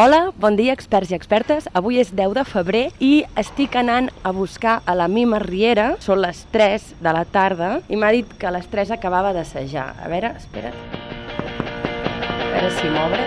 [0.00, 1.66] Hola, bon dia experts i expertes.
[1.76, 5.90] Avui és 10 de febrer i estic anant a buscar a la Mima Riera.
[6.00, 9.90] Són les 3 de la tarda i m'ha dit que a les 3 acabava d'assajar.
[10.00, 10.70] A veure, espera.
[12.32, 13.26] A veure si m'obre.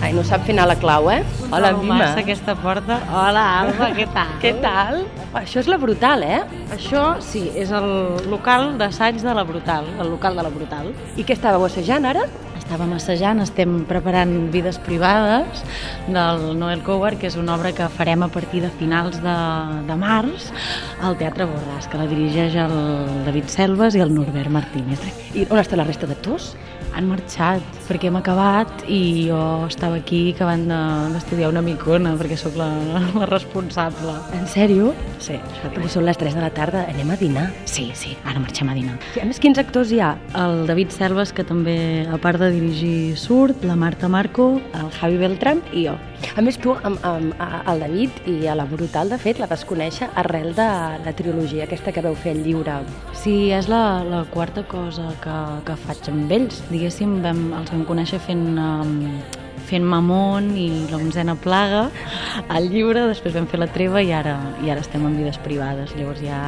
[0.00, 1.20] Ai, no sap fer anar la clau, eh?
[1.50, 1.98] Hola, Mima.
[1.98, 3.02] massa aquesta porta.
[3.12, 4.32] Hola, Alba, què tal?
[4.40, 5.04] Què tal?
[5.42, 6.40] Això és la Brutal, eh?
[6.72, 7.90] Això, sí, és el
[8.32, 10.94] local d'assaig de la Brutal, el local de la Brutal.
[11.20, 12.24] I què estàveu assajant ara?
[12.64, 15.60] Estàvem assajant, estem preparant Vides privades
[16.08, 19.34] del Noel Coward, que és una obra que farem a partir de finals de,
[19.84, 20.46] de març
[21.02, 22.74] al Teatre Borràs, que la dirigeix el
[23.26, 25.00] David Selves i el Norbert Martínez.
[25.34, 26.54] I on està la resta d'actors?
[26.94, 32.36] Han marxat perquè hem acabat i jo estava aquí acabant de- d'estudiar una micona perquè
[32.38, 32.68] sóc la,
[33.18, 34.12] la responsable.
[34.38, 34.92] En sèrio?
[35.18, 35.34] Sí,
[35.64, 37.48] Perquè són les 3 de la tarda, anem a dinar.
[37.64, 38.98] Sí, sí, ara marxem a dinar.
[39.12, 40.12] Sí, a més, quins actors hi ha?
[40.38, 45.16] El David Selves, que també, a part de dirigir Surt, la Marta Marco, el Javi
[45.18, 45.96] Beltran i jo.
[46.36, 49.46] A més, tu, amb, amb, a- al David i a la Brutal, de fet, la
[49.50, 50.66] vas conèixer arrel de
[51.04, 52.80] la trilogia aquesta que veu fer el lliure.
[53.12, 55.36] Sí, és la, la quarta cosa que,
[55.68, 56.62] que faig amb ells.
[56.70, 58.98] Diguéssim, vam, els vam conèixer fent, um,
[59.64, 61.86] fent Mamón i l'onzena plaga
[62.52, 65.94] al llibre, després vam fer la treva i ara, i ara estem en vides privades,
[65.96, 66.40] llavors ja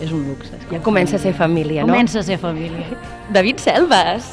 [0.00, 0.54] és un luxe.
[0.56, 1.92] és Ja com comença a ser família, no?
[1.92, 2.86] Comença a ser família.
[3.32, 4.32] David Selves!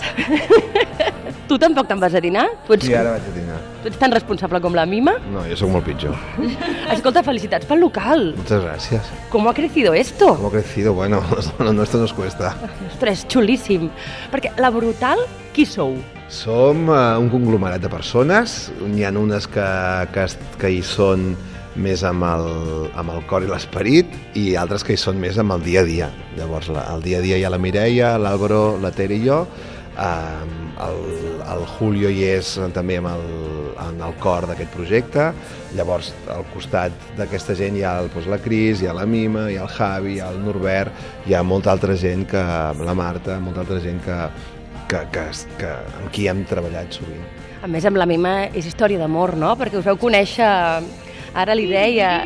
[1.50, 2.46] tu tampoc te'n vas a dinar?
[2.68, 3.49] Tu ets, Sí, ara vaig a dinar.
[3.82, 5.16] Tu ets tan responsable com la Mima?
[5.32, 6.16] No, jo sóc molt pitjor.
[6.96, 8.34] Escolta, felicitats pel local!
[8.38, 9.12] Muchas gracias.
[9.30, 10.36] ¿Cómo ha crecido esto?
[10.36, 10.94] ¿Cómo ha crecido?
[10.94, 11.24] Bueno,
[11.60, 12.56] lo nuestro nos cuesta.
[12.90, 13.90] Ostres, xulíssim.
[14.34, 15.22] Perquè la Brutal,
[15.56, 15.96] qui sou?
[16.30, 18.70] Som uh, un conglomerat de persones.
[18.84, 19.70] N'hi ha unes que,
[20.14, 20.28] que,
[20.62, 21.32] que hi són
[21.80, 22.48] més amb el,
[23.00, 25.88] amb el cor i l'esperit i altres que hi són més amb el dia a
[25.88, 26.10] dia.
[26.38, 29.44] Llavors, la, el dia a dia hi ha la Mireia, l'Àlvaro, la Tere i jo,
[30.00, 30.54] um,
[30.86, 31.00] el,
[31.54, 33.26] el Julio hi és també amb el,
[33.84, 35.30] en el cor d'aquest projecte,
[35.78, 39.50] llavors al costat d'aquesta gent hi ha el, doncs, la Cris, hi ha la Mima,
[39.52, 42.46] hi ha el Javi, hi ha el Norbert, hi ha molta altra gent que,
[42.86, 44.18] la Marta, molta altra gent que,
[44.90, 45.28] que, que,
[45.60, 47.28] que, amb qui hem treballat sovint.
[47.60, 49.54] A més, amb la Mima és història d'amor, no?
[49.60, 50.50] Perquè us veu conèixer...
[51.38, 52.24] Ara li deia...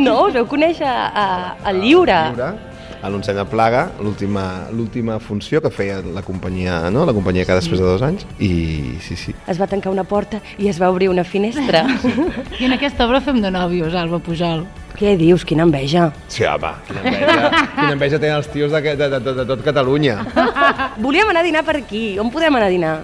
[0.00, 1.26] No, us veu conèixer a,
[1.68, 2.16] al lliure.
[2.32, 2.71] Lliure,
[3.02, 7.04] a l'Oncena Plaga, l'última l'última funció que feia la companyia, no?
[7.04, 9.34] la companyia que després de dos anys, i sí, sí.
[9.50, 11.82] Es va tancar una porta i es va obrir una finestra.
[12.60, 14.64] I en aquesta obra fem de nòvios, Alba Pujol.
[14.92, 15.42] Què dius?
[15.48, 16.10] Quina enveja.
[16.30, 19.64] Sí, home, quina enveja, quina enveja tenen els tios de, de, de, de, de tot
[19.66, 20.20] Catalunya.
[21.04, 22.04] Volíem anar a dinar per aquí.
[22.22, 22.96] On podem anar a dinar?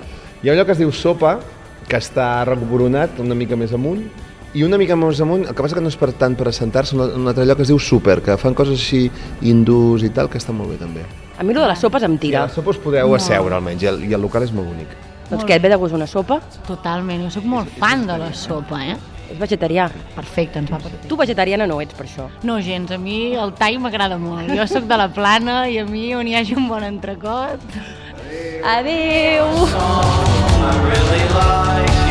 [0.42, 1.38] Hi ha un lloc que es diu Sopa,
[1.88, 4.04] que està recoronat una mica més amunt,
[4.58, 6.96] i una mica més amunt, el que passa que no és per tant per assentar-se,
[6.96, 9.04] un, un altre lloc que es diu Super, que fan coses així
[9.46, 11.04] hindús i tal, que està molt bé també.
[11.38, 12.41] A mi lo de les sopes em I a tira.
[12.48, 14.97] la sopa us podeu asseure almenys, i el, i el local és molt bonic.
[15.28, 16.41] Doncs què, et ve de gust una sopa?
[16.66, 18.97] Totalment, jo sóc molt fan de la sopa, eh?
[19.28, 19.86] És vegetarià.
[20.16, 22.30] Perfecte, ens va per Tu vegetariana no ets per això.
[22.48, 24.48] No gens, a mi el tall m'agrada molt.
[24.56, 27.60] Jo sóc de la plana i a mi on hi hagi un bon entrecot...
[28.58, 29.47] Adéu!
[30.58, 32.07] De la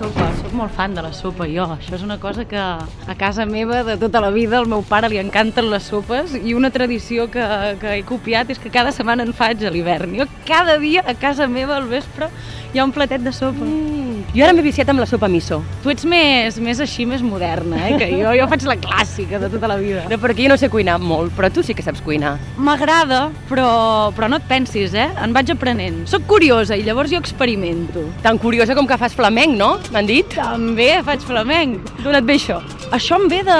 [0.00, 0.29] sopa, sóc
[0.60, 1.66] molt fan de la sopa jo.
[1.76, 5.10] Això és una cosa que a casa meva de tota la vida al meu pare
[5.10, 7.44] li encanten les sopes i una tradició que,
[7.80, 10.16] que he copiat és que cada setmana en faig a l'hivern.
[10.20, 12.30] Jo cada dia a casa meva al vespre
[12.72, 13.64] hi ha un platet de sopa.
[13.64, 14.00] Mm.
[14.30, 15.58] Jo ara m'he viciat amb la sopa miso.
[15.82, 17.96] Tu ets més, més així, més moderna, eh?
[17.98, 20.04] que jo, jo faig la clàssica de tota la vida.
[20.10, 22.36] No, perquè jo no sé cuinar molt, però tu sí que saps cuinar.
[22.60, 23.70] M'agrada, però,
[24.14, 25.08] però no et pensis, eh?
[25.24, 26.04] En vaig aprenent.
[26.10, 28.04] Soc curiosa i llavors jo experimento.
[28.22, 29.72] Tan curiosa com que fas flamenc, no?
[29.90, 30.38] M'han dit?
[30.50, 31.92] També faig flamenc.
[32.02, 32.58] D'on et ve això?
[32.90, 33.58] Això em ve de,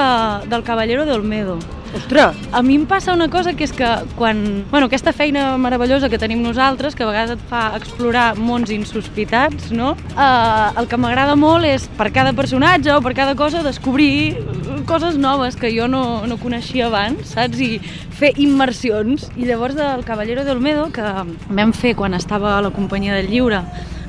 [0.51, 1.61] del Caballero de Olmedo.
[1.95, 3.87] Ostres, A mi em passa una cosa que és que
[4.19, 4.65] quan...
[4.71, 9.71] Bueno, aquesta feina meravellosa que tenim nosaltres, que a vegades et fa explorar mons insospitats,
[9.75, 9.97] no?
[10.15, 14.39] Uh, el que m'agrada molt és per cada personatge o per cada cosa descobrir
[14.87, 17.59] coses noves que jo no, no coneixia abans, saps?
[17.59, 17.81] I
[18.19, 19.27] fer immersions.
[19.37, 23.31] I llavors del Caballero de Olmedo, que vam fer quan estava a la companyia del
[23.31, 23.65] lliure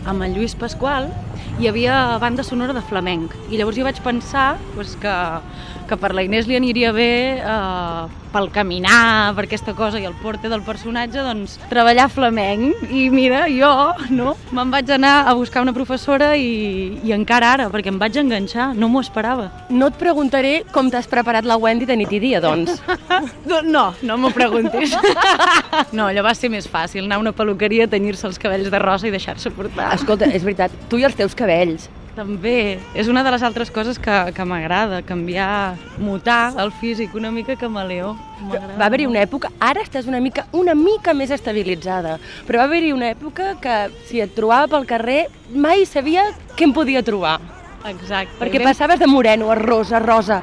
[0.05, 1.09] amb el Lluís Pasqual,
[1.59, 3.35] hi havia banda sonora de flamenc.
[3.51, 5.13] I llavors jo vaig pensar doncs, que,
[5.89, 7.11] que per la Inés li aniria bé
[7.41, 12.85] eh, pel caminar, per aquesta cosa i el porte del personatge, doncs treballar flamenc.
[12.89, 13.71] I mira, jo
[14.15, 18.17] no, me'n vaig anar a buscar una professora i, i encara ara, perquè em vaig
[18.21, 19.51] enganxar, no m'ho esperava.
[19.69, 22.81] no et preguntaré com t'has preparat la Wendy de nit i dia, doncs.
[23.45, 24.95] No, no, no m'ho preguntis.
[25.97, 29.09] No, allò va ser més fàcil, anar a una peluqueria, tenyir-se els cabells de rosa
[29.09, 29.93] i deixar-se portar.
[29.95, 31.89] Escolta, és veritat, tu i els teus cabells.
[32.11, 32.77] També.
[32.97, 37.55] És una de les altres coses que, que m'agrada, canviar, mutar el físic una mica
[37.55, 38.11] camaleó.
[38.51, 42.17] Va haver-hi una època, ara estàs una mica, una mica més estabilitzada,
[42.47, 43.77] però va haver-hi una època que
[44.09, 45.21] si et trobava pel carrer
[45.55, 46.27] mai sabia
[46.57, 47.37] què em podia trobar.
[47.87, 48.35] Exacte.
[48.41, 50.41] Perquè passaves de moreno a rosa, a rosa.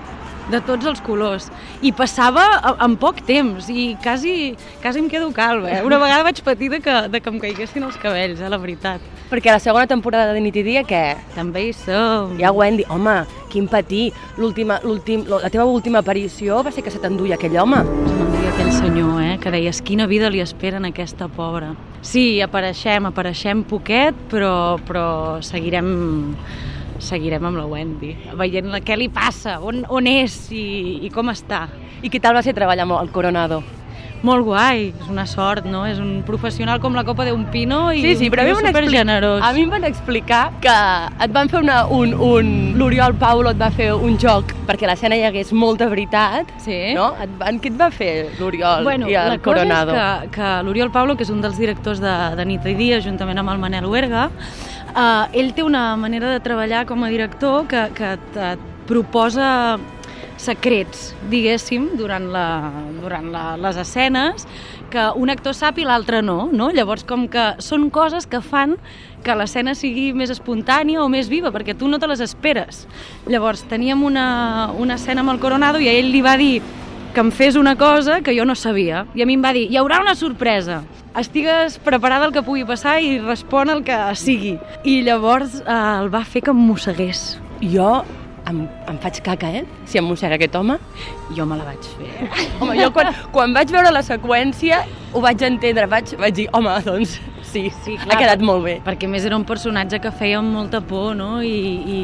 [0.51, 1.51] De tots els colors.
[1.83, 5.71] I passava a- en poc temps i quasi, quasi em quedo calva.
[5.71, 5.83] Eh?
[5.85, 9.01] Una vegada vaig patir de que, de que em caiguessin els cabells, eh, la veritat.
[9.31, 11.17] Perquè la segona temporada de Nit i Dia, què?
[11.35, 12.39] També hi som.
[12.41, 14.13] Ja Wendy, home, quin patir.
[14.39, 17.77] L'última, l'últim, la teva última aparició va ser que se t'enduia aquell home.
[17.83, 21.75] Em deia aquell senyor, eh, que deies quina vida li espera a aquesta pobra.
[22.01, 26.35] Sí, apareixem, apareixem poquet, però, però seguirem
[26.99, 31.31] seguirem amb la Wendy, veient la, què li passa, on, on és i, i com
[31.31, 31.67] està.
[32.03, 33.63] I què tal va ser treballar amb el Coronado?
[34.19, 35.85] Molt guai, és una sort, no?
[35.87, 39.45] És un professional com la copa d'un pino i Sí, sí, però un expli- supergenerós.
[39.47, 40.73] a mi em van explicar que
[41.23, 42.49] et van fer una, un, un...
[42.81, 46.95] L'Oriol Paulo et va fer un joc perquè a l'escena hi hagués molta veritat, Sí.
[46.99, 47.13] no?
[47.23, 48.11] Et van, què et va fer
[48.41, 49.95] l'Oriol Bueno, i el la cosa Coronado?
[49.95, 52.99] és que, que l'Oriol Paulo, que és un dels directors de, de Nit i Dia,
[53.01, 54.31] juntament amb el Manel Huerga,
[54.99, 59.79] eh, ell té una manera de treballar com a director que, que et proposa
[60.39, 62.71] secrets, diguéssim, durant, la,
[63.03, 64.47] durant la, les escenes,
[64.89, 66.71] que un actor sap i l'altre no, no?
[66.73, 68.77] Llavors, com que són coses que fan
[69.27, 72.87] que l'escena sigui més espontània o més viva, perquè tu no te les esperes.
[73.27, 76.63] Llavors, teníem una, una escena amb el Coronado i a ell li va dir
[77.19, 79.01] que em fes una cosa que jo no sabia.
[79.19, 80.85] I a mi em va dir, hi haurà una sorpresa.
[81.19, 84.53] Estigues preparada al que pugui passar i respon el que sigui.
[84.87, 87.23] I llavors eh, el va fer que em mossegués.
[87.75, 88.05] Jo
[88.47, 89.65] em, em faig caca, eh?
[89.91, 90.77] Si em mossega aquest home.
[91.35, 92.29] Jo me la vaig fer.
[92.61, 96.77] Home, jo quan, quan vaig veure la seqüència ho vaig entendre, vaig, vaig dir, home,
[96.87, 98.77] doncs sí, Sí, ha quedat molt bé.
[98.87, 101.41] Perquè més era un personatge que feia molta por, no?
[101.43, 102.01] I, i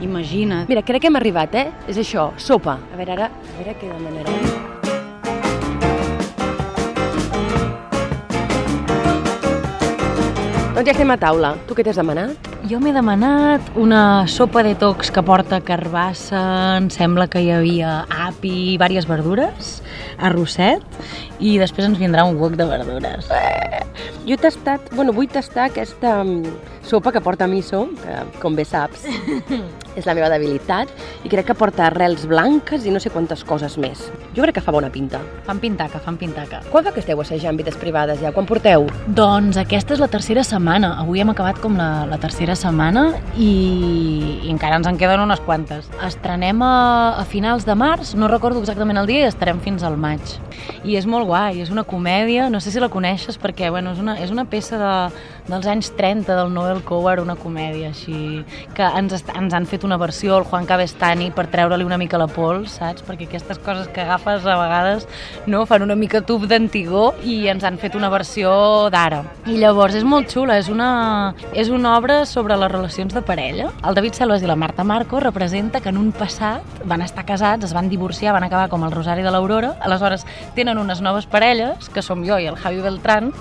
[0.00, 0.68] imagina't.
[0.68, 1.68] Mira, crec que hem arribat, eh?
[1.88, 2.78] És això, sopa.
[2.92, 4.76] A veure, ara, a veure què demanarem.
[10.78, 11.56] Doncs ja estem a taula.
[11.66, 12.57] Tu què t'has demanat?
[12.66, 16.40] Jo m'he demanat una sopa de tocs que porta carbassa,
[16.80, 17.92] em sembla que hi havia
[18.26, 19.76] api diverses verdures,
[20.18, 20.82] arrosset,
[21.38, 23.30] i després ens vindrà un wok de verdures.
[24.26, 28.66] Jo he tastat, bueno, vull tastar aquesta mm, sopa que porta miso, que com bé
[28.68, 29.06] saps
[29.98, 30.90] és la meva debilitat,
[31.24, 34.04] i crec que porta arrels blanques i no sé quantes coses més.
[34.36, 35.20] Jo crec que fa bona pinta.
[35.46, 36.60] Fan pintaca, fan pintaca.
[36.70, 38.32] Quan fa que esteu assajant vides privades ja?
[38.36, 38.86] Quan porteu?
[39.08, 40.94] Doncs aquesta és la tercera setmana.
[41.02, 45.40] Avui hem acabat com la, la tercera setmana i, i encara ens en queden unes
[45.44, 45.88] quantes.
[46.06, 49.96] Estrenem a, a finals de març, no recordo exactament el dia, i estarem fins al
[50.00, 50.22] maig.
[50.84, 54.00] I és molt guai, és una comèdia, no sé si la coneixes perquè bueno, és,
[54.02, 54.92] una, és una peça de,
[55.48, 58.44] dels anys 30 del Noel Coward, una comèdia així,
[58.76, 62.18] que ens, est- ens han fet una versió, el Juan Cabestany, per treure-li una mica
[62.20, 63.02] la pols, saps?
[63.06, 65.08] Perquè aquestes coses que agafes a vegades
[65.46, 68.52] no fan una mica tub d'antigó i ens han fet una versió
[68.92, 69.22] d'ara.
[69.48, 73.70] I llavors és molt xula, és una, és una obra sobre les relacions de parella.
[73.86, 77.64] El David Selvas i la Marta Marco representa que en un passat van estar casats,
[77.64, 80.24] es van divorciar, van acabar com el Rosari de l'Aurora, aleshores
[80.54, 83.32] tenen unes noves parelles, que som jo i el Javi Beltrán,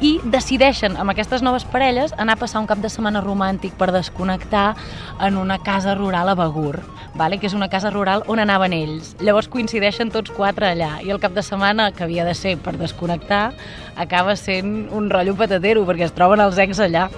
[0.00, 3.90] i decideixen amb aquestes noves parelles anar a passar un cap de setmana romàntic per
[3.90, 4.76] desconnectar
[5.24, 6.82] en una casa rural a Begur,
[7.14, 7.38] vale?
[7.38, 9.16] que és una casa rural on anaven ells.
[9.20, 12.76] Llavors coincideixen tots quatre allà i el cap de setmana, que havia de ser per
[12.78, 13.54] desconnectar,
[13.96, 17.08] acaba sent un rotllo patatero perquè es troben els ex allà.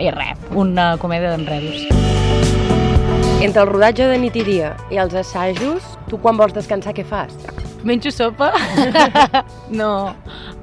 [0.00, 1.82] I res, una comèdia d'enredos.
[3.44, 7.04] Entre el rodatge de nit i dia i els assajos, tu quan vols descansar què
[7.04, 7.34] fas?
[7.84, 8.50] Menjo sopa?
[9.80, 9.92] no.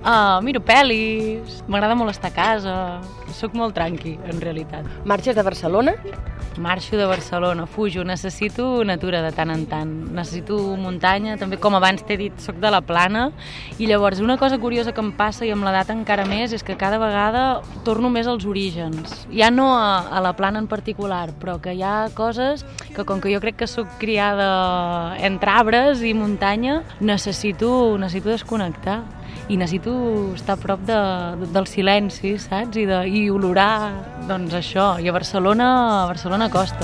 [0.01, 2.75] Uh, miro pel·lis, m'agrada molt estar a casa,
[3.34, 4.88] sóc molt tranqui, en realitat.
[5.05, 5.96] Marxes de Barcelona?
[6.57, 12.01] Marxo de Barcelona, fujo, necessito natura de tant en tant, necessito muntanya, també com abans
[12.05, 13.27] t'he dit, sóc de la plana,
[13.77, 16.77] i llavors una cosa curiosa que em passa i amb l'edat encara més és que
[16.77, 21.60] cada vegada torno més als orígens, ja no a, a la plana en particular, però
[21.62, 22.65] que hi ha coses
[22.96, 27.69] que com que jo crec que sóc criada entre arbres i muntanya, necessito,
[28.01, 29.03] necessito desconnectar
[29.50, 29.94] i necessito
[30.36, 30.98] estar a prop de,
[31.39, 32.75] de, del silenci, saps?
[32.75, 33.92] I, de, i olorar,
[34.27, 34.96] doncs això.
[35.00, 35.70] I a Barcelona,
[36.04, 36.84] a Barcelona costa.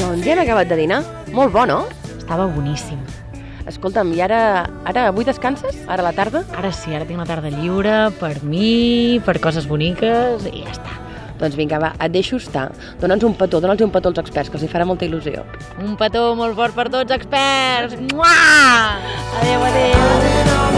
[0.00, 1.02] Doncs ja hem acabat de dinar.
[1.34, 1.82] Molt bo, no?
[2.16, 3.00] Estava boníssim.
[3.70, 4.40] Escolta'm, i ara,
[4.88, 5.82] ara avui descanses?
[5.86, 6.46] Ara a la tarda?
[6.58, 11.09] Ara sí, ara tinc la tarda lliure per mi, per coses boniques i ja està.
[11.40, 12.68] Doncs vinga, va, et deixo estar.
[13.00, 15.46] Dóna'ns un petó, dona'ls un petó als experts, que els hi farà molta il·lusió.
[15.80, 17.96] Un petó molt fort per tots, experts!
[18.12, 18.34] Mua!
[19.40, 20.69] Adéu, adéu!